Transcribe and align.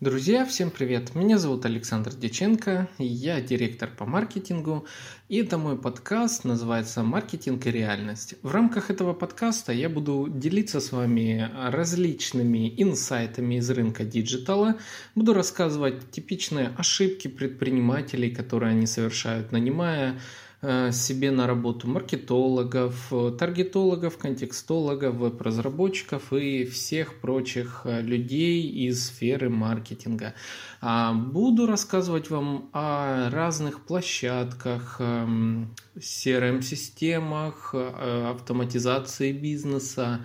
Друзья, 0.00 0.46
всем 0.46 0.70
привет! 0.70 1.16
Меня 1.16 1.38
зовут 1.38 1.66
Александр 1.66 2.14
Деченко, 2.14 2.88
я 2.98 3.40
директор 3.40 3.90
по 3.90 4.06
маркетингу, 4.06 4.86
и 5.28 5.38
это 5.38 5.58
мой 5.58 5.76
подкаст, 5.76 6.44
называется 6.44 7.02
«Маркетинг 7.02 7.66
и 7.66 7.72
реальность». 7.72 8.36
В 8.42 8.52
рамках 8.52 8.92
этого 8.92 9.12
подкаста 9.12 9.72
я 9.72 9.88
буду 9.88 10.28
делиться 10.30 10.78
с 10.78 10.92
вами 10.92 11.50
различными 11.52 12.72
инсайтами 12.80 13.56
из 13.56 13.68
рынка 13.70 14.04
диджитала, 14.04 14.76
буду 15.16 15.34
рассказывать 15.34 16.12
типичные 16.12 16.68
ошибки 16.78 17.26
предпринимателей, 17.26 18.30
которые 18.30 18.70
они 18.70 18.86
совершают, 18.86 19.50
нанимая 19.50 20.20
себе 20.60 21.30
на 21.30 21.46
работу 21.46 21.86
маркетологов, 21.86 23.12
таргетологов, 23.38 24.18
контекстологов, 24.18 25.14
веб-разработчиков 25.14 26.32
и 26.32 26.64
всех 26.64 27.20
прочих 27.20 27.82
э, 27.84 28.02
людей 28.02 28.68
из 28.68 29.06
сферы 29.06 29.50
маркетинга. 29.50 30.34
А, 30.80 31.12
буду 31.12 31.66
рассказывать 31.66 32.30
вам 32.30 32.70
о 32.72 33.28
разных 33.30 33.84
площадках, 33.84 35.00
CRM-системах, 35.00 37.74
эм, 37.74 37.80
э, 37.80 38.30
автоматизации 38.30 39.32
бизнеса, 39.32 40.24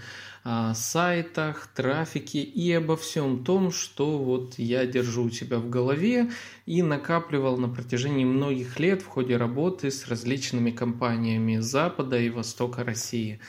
сайтах, 0.73 1.67
трафике 1.67 2.41
и 2.41 2.71
обо 2.73 2.97
всем 2.97 3.43
том, 3.43 3.71
что 3.71 4.17
вот 4.17 4.55
я 4.57 4.85
держу 4.85 5.25
у 5.25 5.29
себя 5.29 5.57
в 5.57 5.69
голове 5.69 6.31
и 6.65 6.81
накапливал 6.81 7.57
на 7.57 7.69
протяжении 7.69 8.25
многих 8.25 8.79
лет 8.79 9.01
в 9.01 9.07
ходе 9.07 9.37
работы 9.37 9.89
с 9.89 10.07
различными 10.07 10.71
компаниями 10.71 11.57
Запада 11.57 12.19
и 12.19 12.29
Востока 12.29 12.83
России. 12.83 13.39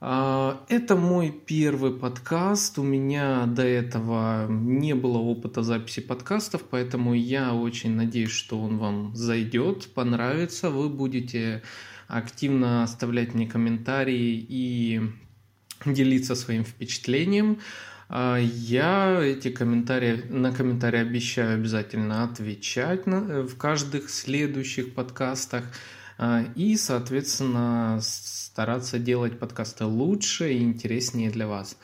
А, 0.00 0.64
это 0.68 0.96
мой 0.96 1.30
первый 1.30 1.92
подкаст. 1.92 2.78
У 2.78 2.82
меня 2.82 3.46
до 3.46 3.62
этого 3.62 4.46
не 4.50 4.94
было 4.94 5.18
опыта 5.18 5.62
записи 5.62 6.00
подкастов, 6.00 6.64
поэтому 6.68 7.14
я 7.14 7.54
очень 7.54 7.92
надеюсь, 7.92 8.32
что 8.32 8.60
он 8.60 8.78
вам 8.78 9.14
зайдет, 9.14 9.94
понравится. 9.94 10.68
Вы 10.68 10.88
будете 10.88 11.62
активно 12.06 12.82
оставлять 12.82 13.34
мне 13.34 13.46
комментарии 13.46 14.44
и 14.46 15.00
делиться 15.84 16.34
своим 16.34 16.64
впечатлением. 16.64 17.58
А, 18.08 18.36
я 18.38 19.20
эти 19.22 19.50
комментарии, 19.50 20.24
на 20.28 20.52
комментарии 20.52 21.00
обещаю 21.00 21.54
обязательно 21.54 22.24
отвечать 22.24 23.06
на, 23.06 23.16
э, 23.16 23.42
в 23.42 23.56
каждых 23.56 24.10
следующих 24.10 24.94
подкастах 24.94 25.64
а, 26.18 26.44
и, 26.54 26.76
соответственно, 26.76 27.98
стараться 28.02 28.98
делать 28.98 29.38
подкасты 29.38 29.84
лучше 29.84 30.52
и 30.52 30.62
интереснее 30.62 31.30
для 31.30 31.46
вас. 31.46 31.76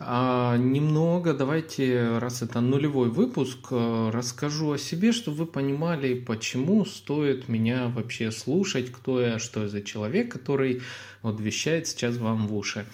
А, 0.00 0.56
немного, 0.56 1.34
давайте, 1.34 2.18
раз 2.18 2.42
это 2.42 2.60
нулевой 2.60 3.10
выпуск, 3.10 3.66
э, 3.72 4.10
расскажу 4.12 4.70
о 4.72 4.78
себе, 4.78 5.10
чтобы 5.10 5.38
вы 5.38 5.46
понимали, 5.46 6.14
почему 6.14 6.84
стоит 6.84 7.48
меня 7.48 7.88
вообще 7.88 8.30
слушать, 8.30 8.92
кто 8.92 9.20
я, 9.20 9.40
что 9.40 9.62
я 9.62 9.68
за 9.68 9.82
человек, 9.82 10.30
который 10.30 10.82
вот 11.22 11.40
вещает 11.40 11.88
сейчас 11.88 12.16
вам 12.16 12.46
в 12.46 12.56
уши. 12.56 12.86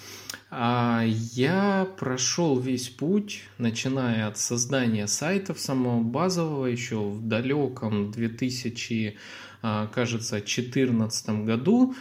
А 0.51 1.03
я 1.05 1.87
прошел 1.99 2.59
весь 2.59 2.89
путь, 2.89 3.43
начиная 3.59 4.27
от 4.27 4.39
создания 4.39 5.07
сайтов 5.07 5.61
самого 5.61 6.03
базового 6.03 6.65
еще 6.65 6.97
в 7.01 7.29
далеком 7.29 8.13
2000, 8.13 9.19
а, 9.61 9.89
кажется, 9.89 10.37
2014 10.37 11.45
году. 11.45 11.95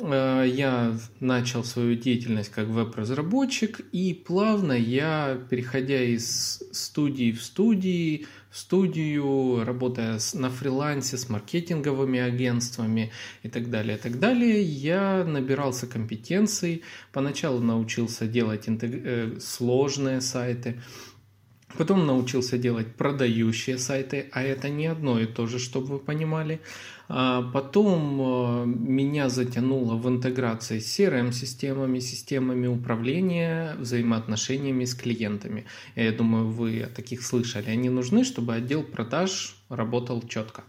Э, 0.00 0.44
я 0.46 0.96
начал 1.20 1.64
свою 1.64 1.96
деятельность 1.96 2.50
как 2.50 2.68
веб-разработчик, 2.68 3.80
и 3.92 4.14
плавно 4.14 4.72
я, 4.72 5.38
переходя 5.50 6.02
из 6.02 6.62
студии 6.72 7.32
в 7.32 7.42
студии, 7.42 8.26
в 8.50 8.58
студию, 8.58 9.64
работая 9.64 10.18
на 10.34 10.50
фрилансе 10.50 11.16
с 11.16 11.28
маркетинговыми 11.28 12.20
агентствами 12.20 13.12
и 13.42 13.48
так 13.48 13.70
далее, 13.70 13.96
и 13.96 14.00
так 14.00 14.18
далее, 14.18 14.62
я 14.62 15.24
набирался 15.24 15.86
компетенций. 15.86 16.82
Поначалу 17.12 17.60
научился 17.60 18.26
делать 18.26 18.64
э, 18.68 19.38
сложные 19.40 20.20
сайты, 20.20 20.80
Потом 21.78 22.06
научился 22.06 22.58
делать 22.58 22.94
продающие 22.96 23.78
сайты, 23.78 24.28
а 24.32 24.42
это 24.42 24.68
не 24.68 24.86
одно 24.86 25.18
и 25.18 25.26
то 25.26 25.46
же, 25.46 25.58
чтобы 25.58 25.86
вы 25.86 25.98
понимали. 25.98 26.60
А 27.08 27.42
потом 27.42 28.20
э, 28.20 28.66
меня 28.66 29.28
затянуло 29.28 29.96
в 29.96 30.08
интеграции 30.08 30.78
с 30.78 30.98
CRM-системами, 30.98 31.98
системами 31.98 32.66
управления 32.66 33.74
взаимоотношениями 33.78 34.84
с 34.84 34.94
клиентами. 34.94 35.66
Я 35.94 36.12
думаю, 36.12 36.48
вы 36.48 36.82
о 36.82 36.86
таких 36.88 37.22
слышали. 37.22 37.68
Они 37.70 37.90
нужны, 37.90 38.24
чтобы 38.24 38.54
отдел 38.54 38.82
продаж 38.82 39.56
работал 39.68 40.22
четко. 40.26 40.64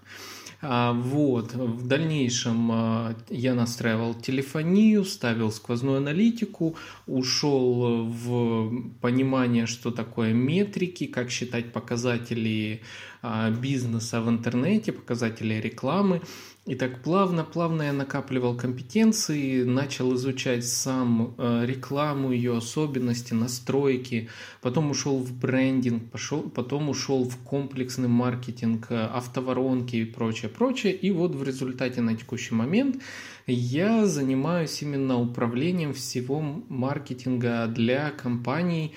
А, 0.66 0.94
вот. 0.94 1.53
В 1.53 1.88
дальнейшем 1.88 2.72
а, 2.72 3.16
я 3.29 3.53
настраивал 3.53 4.13
телефонию, 4.13 5.03
ставил 5.03 5.51
сквозную 5.51 5.97
аналитику, 5.97 6.78
ушел 7.06 8.06
в 8.06 8.90
понимание, 9.01 9.66
что 9.66 9.91
такое 9.91 10.31
метрики, 10.34 11.06
как 11.06 11.31
считать 11.31 11.74
показатели 11.74 12.81
а, 13.22 13.51
бизнеса 13.51 14.22
в 14.22 14.29
интернете, 14.29 14.94
показатели 14.94 15.56
рекламы. 15.56 16.22
И 16.66 16.75
так 16.75 17.03
плавно-плавно 17.03 17.84
я 17.84 17.94
накапливал 17.94 18.56
компетенции, 18.56 19.63
начал 19.63 20.16
изучать 20.16 20.66
сам 20.66 21.35
э, 21.38 21.66
рекламу, 21.66 22.31
ее 22.31 22.56
особенности, 22.56 23.34
настройки, 23.34 24.29
потом 24.62 24.90
ушел 24.90 25.18
в 25.18 25.38
брендинг, 25.38 26.09
пошел, 26.09 26.41
потом 26.41 26.90
ушел 26.90 27.25
в 27.25 27.35
комплексный 27.40 28.07
маркетинг, 28.07 28.88
э, 28.91 28.96
автоворонки 28.96 29.97
и 29.97 30.06
прочее, 30.06 30.50
прочее. 30.50 30.94
И 30.94 31.12
вот 31.12 31.35
в 31.35 31.44
результате 31.44 32.00
на 32.00 32.16
текущий 32.16 32.56
момент 32.56 33.01
я 33.45 34.06
занимаюсь 34.06 34.81
именно 34.81 35.19
управлением 35.19 35.94
всего 35.94 36.40
маркетинга 36.69 37.68
для 37.68 38.12
компаний, 38.12 38.95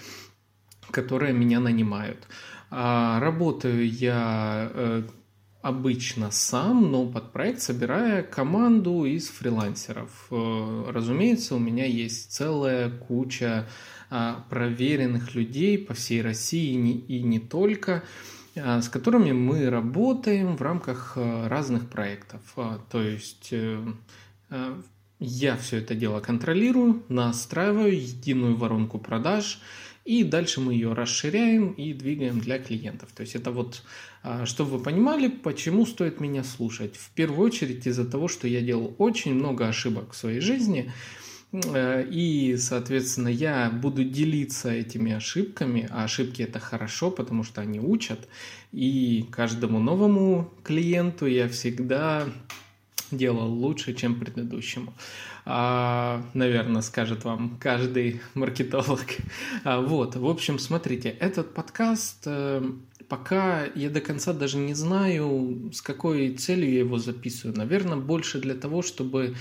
которые 0.93 1.33
меня 1.33 1.59
нанимают. 1.59 2.29
А 2.71 3.19
работаю 3.19 3.91
я 3.91 4.71
э, 4.73 5.03
обычно 5.67 6.31
сам, 6.31 6.93
но 6.93 7.07
под 7.07 7.33
проект 7.33 7.61
собирая 7.61 8.23
команду 8.23 9.05
из 9.05 9.29
фрилансеров. 9.29 10.29
Э, 10.31 10.91
разумеется, 10.93 11.57
у 11.57 11.59
меня 11.59 11.87
есть 11.87 12.31
целая 12.31 12.89
куча 12.89 13.67
а, 14.09 14.45
проверенных 14.49 15.35
людей 15.35 15.77
по 15.77 15.93
всей 15.95 16.23
России 16.23 16.77
и 17.09 17.21
не 17.23 17.41
только, 17.41 18.05
а, 18.55 18.81
с 18.81 18.89
которыми 18.89 19.33
мы 19.33 19.69
работаем 19.69 20.57
в 20.57 20.63
рамках 20.63 21.15
э, 21.17 21.49
разных 21.49 21.89
проектов. 21.89 22.41
А, 22.57 22.79
то 22.89 23.03
есть 23.03 23.49
э, 23.51 23.83
я 25.19 25.57
все 25.57 25.79
это 25.79 25.97
дело 25.97 26.21
контролирую, 26.21 27.03
настраиваю 27.09 28.01
единую 28.01 28.57
воронку 28.57 29.01
продаж– 29.01 29.61
и 30.07 30.23
дальше 30.23 30.61
мы 30.61 30.73
ее 30.73 30.93
расширяем 30.93 31.73
и 31.73 31.93
двигаем 31.93 32.39
для 32.39 32.59
клиентов. 32.61 33.11
То 33.13 33.23
есть 33.23 33.35
это 33.35 33.51
вот, 33.51 33.83
а, 34.23 34.47
чтобы 34.47 34.79
вы 34.79 34.85
понимали, 34.85 35.27
почему 35.27 35.85
стоит 35.85 36.21
меня 36.21 36.45
слушать. 36.45 36.97
В 36.97 37.11
первую 37.11 37.45
очередь 37.47 37.87
из-за 37.87 38.09
того, 38.09 38.29
что 38.29 38.47
я 38.47 38.61
делал 38.61 38.95
очень 38.99 39.35
много 39.35 39.67
ошибок 39.67 40.13
в 40.13 40.17
своей 40.17 40.39
жизни, 40.39 40.93
э, 41.53 42.07
и, 42.09 42.57
соответственно, 42.57 43.29
я 43.29 43.69
буду 43.69 44.05
делиться 44.05 44.71
этими 44.71 45.13
ошибками, 45.13 45.89
а 45.91 46.05
ошибки 46.05 46.41
это 46.41 46.61
хорошо, 46.61 47.11
потому 47.11 47.43
что 47.43 47.61
они 47.61 47.81
учат, 47.81 48.29
и 48.71 49.27
каждому 49.33 49.81
новому 49.81 50.53
клиенту 50.63 51.27
я 51.27 51.49
всегда 51.49 52.29
делал 53.11 53.51
лучше, 53.53 53.95
чем 53.95 54.19
предыдущему. 54.19 54.93
А, 55.45 56.23
наверное, 56.35 56.83
скажет 56.83 57.25
вам 57.25 57.59
каждый 57.61 58.21
маркетолог. 58.35 59.07
А, 59.65 59.81
вот, 59.81 60.17
в 60.17 60.27
общем, 60.27 60.59
смотрите, 60.59 61.09
этот 61.09 61.55
подкаст 61.55 62.23
э, 62.27 62.63
пока 63.09 63.65
я 63.75 63.91
до 63.91 64.01
конца 64.01 64.33
даже 64.33 64.59
не 64.59 64.75
знаю, 64.75 65.71
с 65.73 65.83
какой 65.83 66.35
целью 66.35 66.73
я 66.73 66.81
его 66.81 66.99
записываю. 66.99 67.57
Наверное, 67.57 67.97
больше 67.97 68.41
для 68.41 68.55
того, 68.55 68.83
чтобы 68.83 69.37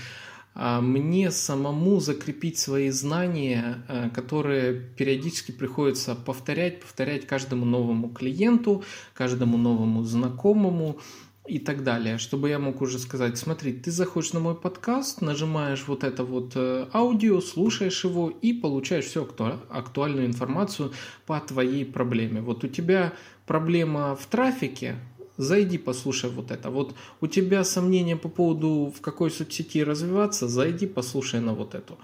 а, 0.58 0.80
мне 0.80 1.30
самому 1.30 2.00
закрепить 2.00 2.58
свои 2.58 2.88
знания, 2.90 3.84
э, 3.88 4.08
которые 4.10 4.80
периодически 4.96 5.52
приходится 5.52 6.14
повторять, 6.14 6.80
повторять 6.80 7.26
каждому 7.26 7.66
новому 7.66 8.08
клиенту, 8.08 8.82
каждому 9.12 9.58
новому 9.58 10.02
знакомому, 10.04 10.98
и 11.48 11.58
так 11.58 11.82
далее, 11.84 12.18
чтобы 12.18 12.48
я 12.48 12.58
мог 12.58 12.80
уже 12.82 12.98
сказать, 12.98 13.38
смотри, 13.38 13.72
ты 13.72 13.90
заходишь 13.90 14.32
на 14.32 14.40
мой 14.40 14.54
подкаст, 14.54 15.22
нажимаешь 15.22 15.84
вот 15.86 16.04
это 16.04 16.24
вот 16.24 16.52
э, 16.54 16.86
аудио, 16.92 17.40
слушаешь 17.40 18.04
его 18.04 18.30
и 18.30 18.52
получаешь 18.52 19.06
всю 19.06 19.28
актуальную 19.68 20.26
информацию 20.26 20.92
по 21.26 21.40
твоей 21.40 21.84
проблеме. 21.84 22.40
Вот 22.40 22.64
у 22.64 22.68
тебя 22.68 23.12
проблема 23.46 24.16
в 24.16 24.26
трафике, 24.26 24.96
зайди, 25.36 25.78
послушай 25.78 26.30
вот 26.30 26.50
это. 26.50 26.70
Вот 26.70 26.94
у 27.20 27.26
тебя 27.26 27.64
сомнения 27.64 28.16
по 28.16 28.28
поводу, 28.28 28.92
в 28.96 29.00
какой 29.00 29.30
соцсети 29.30 29.84
развиваться, 29.84 30.48
зайди, 30.48 30.86
послушай 30.86 31.40
на 31.40 31.54
вот 31.54 31.74
эту. 31.74 31.98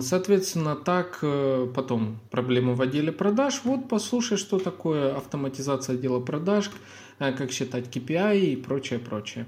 Соответственно, 0.00 0.76
так 0.76 1.20
э, 1.22 1.66
потом 1.74 2.18
проблемы 2.30 2.74
в 2.74 2.82
отделе 2.82 3.12
продаж. 3.12 3.62
Вот 3.64 3.88
послушай, 3.88 4.36
что 4.36 4.58
такое 4.58 5.16
автоматизация 5.16 5.94
отдела 5.94 6.20
продаж, 6.20 6.70
как 7.18 7.52
считать 7.52 7.88
KPI 7.88 8.40
и 8.40 8.56
прочее, 8.56 8.98
прочее. 8.98 9.46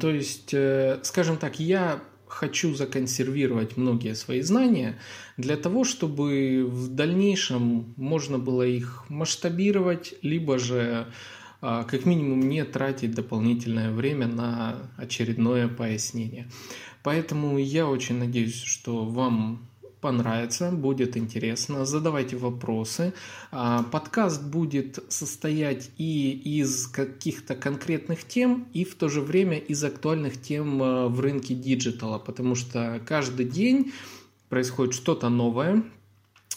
То 0.00 0.10
есть, 0.10 0.52
э, 0.52 0.98
скажем 1.02 1.36
так, 1.36 1.60
я 1.60 2.02
хочу 2.26 2.74
законсервировать 2.74 3.76
многие 3.76 4.14
свои 4.14 4.40
знания 4.40 4.98
для 5.36 5.56
того, 5.56 5.84
чтобы 5.84 6.64
в 6.66 6.88
дальнейшем 6.88 7.92
можно 7.96 8.38
было 8.38 8.62
их 8.62 9.04
масштабировать, 9.08 10.14
либо 10.22 10.58
же 10.58 11.06
а, 11.60 11.84
как 11.84 12.06
минимум 12.06 12.48
не 12.48 12.64
тратить 12.64 13.14
дополнительное 13.14 13.90
время 13.92 14.26
на 14.28 14.90
очередное 14.96 15.68
пояснение. 15.68 16.48
Поэтому 17.02 17.58
я 17.58 17.86
очень 17.86 18.16
надеюсь, 18.18 18.62
что 18.62 19.04
вам 19.04 19.69
понравится, 20.00 20.70
будет 20.70 21.16
интересно. 21.16 21.84
Задавайте 21.84 22.36
вопросы. 22.36 23.12
А, 23.50 23.82
подкаст 23.82 24.42
будет 24.42 24.98
состоять 25.08 25.90
и 25.98 26.30
из 26.30 26.86
каких-то 26.86 27.54
конкретных 27.54 28.24
тем, 28.24 28.66
и 28.72 28.84
в 28.84 28.94
то 28.94 29.08
же 29.08 29.20
время 29.20 29.58
из 29.58 29.82
актуальных 29.84 30.40
тем 30.40 30.82
а, 30.82 31.08
в 31.08 31.20
рынке 31.20 31.54
диджитала, 31.54 32.18
потому 32.18 32.54
что 32.54 33.00
каждый 33.06 33.46
день 33.46 33.92
происходит 34.48 34.94
что-то 34.94 35.28
новое, 35.28 35.84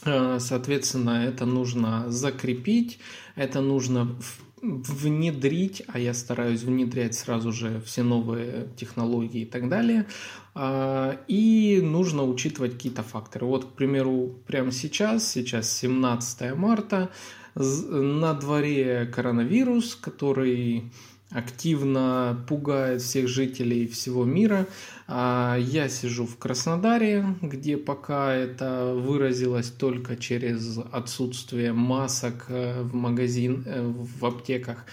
а, 0.06 0.40
Соответственно, 0.40 1.26
это 1.26 1.46
нужно 1.46 2.10
закрепить, 2.10 3.00
это 3.36 3.62
нужно 3.62 4.16
внедрить, 4.64 5.84
а 5.88 6.00
я 6.00 6.14
стараюсь 6.14 6.64
внедрять 6.64 7.16
сразу 7.16 7.52
же 7.52 7.82
все 7.86 8.02
новые 8.02 8.70
технологии 8.78 9.42
и 9.42 9.46
так 9.46 9.68
далее. 9.68 10.08
А, 10.56 11.20
и 11.28 11.82
нужно 11.84 12.24
учитывать 12.24 12.74
какие-то 12.74 13.04
факторы. 13.04 13.46
Вот, 13.46 13.66
к 13.66 13.70
примеру, 13.74 14.34
прямо 14.48 14.72
сейчас, 14.72 15.30
сейчас 15.30 15.72
17 15.78 16.56
марта, 16.56 17.12
на 17.56 18.34
дворе 18.34 19.06
коронавирус, 19.14 19.96
который 19.96 20.92
активно 21.34 22.44
пугает 22.48 23.02
всех 23.02 23.28
жителей 23.28 23.88
всего 23.88 24.24
мира. 24.24 24.68
А, 25.08 25.58
я 25.60 25.90
сижу 25.90 26.26
в 26.26 26.38
Краснодаре, 26.38 27.36
где 27.42 27.78
пока 27.78 28.34
это 28.34 28.94
выразилось 28.96 29.70
только 29.72 30.16
через 30.16 30.80
отсутствие 30.92 31.74
масок 31.74 32.46
э, 32.50 32.84
в 32.84 32.94
магазин, 32.94 33.64
э, 33.66 33.82
в 33.82 34.26
аптеках. 34.26 34.86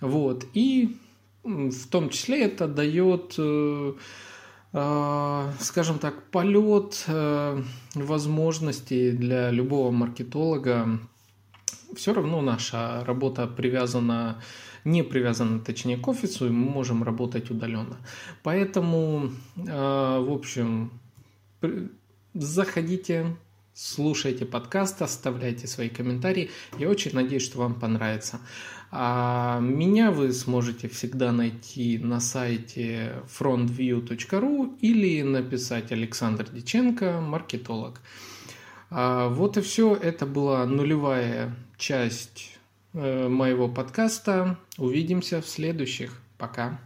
Вот. 0.00 0.46
И 0.52 0.96
в 1.44 1.86
том 1.88 2.10
числе 2.10 2.44
это 2.44 2.66
дает 2.66 3.34
э, 3.38 3.92
скажем 5.60 6.00
так, 6.00 6.30
полет 6.30 7.06
возможностей 7.94 9.12
для 9.12 9.52
любого 9.52 9.92
маркетолога. 9.92 10.98
Все 11.96 12.12
равно 12.12 12.40
наша 12.40 13.04
работа 13.04 13.46
привязана 13.46 14.40
не 14.84 15.02
привязаны, 15.02 15.60
точнее, 15.60 15.96
к 15.96 16.06
офису, 16.08 16.46
и 16.46 16.50
мы 16.50 16.70
можем 16.70 17.02
работать 17.02 17.50
удаленно. 17.50 17.96
Поэтому, 18.42 19.30
э, 19.56 19.62
в 19.66 20.30
общем, 20.30 20.90
заходите, 22.34 23.36
слушайте 23.72 24.44
подкаст, 24.44 25.00
оставляйте 25.02 25.66
свои 25.66 25.88
комментарии. 25.88 26.50
Я 26.78 26.90
очень 26.90 27.14
надеюсь, 27.14 27.44
что 27.44 27.58
вам 27.58 27.80
понравится. 27.80 28.40
А 28.90 29.58
меня 29.60 30.10
вы 30.10 30.32
сможете 30.32 30.88
всегда 30.88 31.32
найти 31.32 31.98
на 31.98 32.20
сайте 32.20 33.14
frontview.ru 33.26 34.78
или 34.80 35.22
написать 35.22 35.90
Александр 35.90 36.48
Диченко, 36.50 37.20
маркетолог. 37.20 38.00
А 38.90 39.28
вот 39.28 39.56
и 39.56 39.60
все. 39.60 39.94
Это 39.94 40.26
была 40.26 40.64
нулевая 40.66 41.54
часть 41.76 42.54
Э, 42.94 43.26
моего 43.26 43.68
подкаста. 43.68 44.56
Увидимся 44.78 45.42
в 45.42 45.48
следующих. 45.48 46.20
Пока. 46.38 46.78